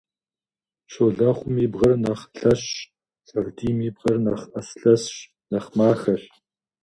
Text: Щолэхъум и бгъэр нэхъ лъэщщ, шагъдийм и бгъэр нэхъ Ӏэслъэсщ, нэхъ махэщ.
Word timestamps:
Щолэхъум 0.91 1.55
и 1.65 1.67
бгъэр 1.71 1.93
нэхъ 2.03 2.23
лъэщщ, 2.37 2.71
шагъдийм 3.27 3.77
и 3.87 3.89
бгъэр 3.95 4.17
нэхъ 4.25 4.45
Ӏэслъэсщ, 4.51 5.15
нэхъ 5.51 5.71
махэщ. 5.77 6.21